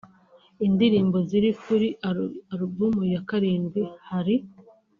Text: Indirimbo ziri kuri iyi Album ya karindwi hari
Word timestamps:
Indirimbo 0.65 1.17
ziri 1.29 1.49
kuri 1.63 1.87
iyi 2.09 2.25
Album 2.55 2.95
ya 3.13 3.21
karindwi 3.29 3.81
hari 4.09 4.35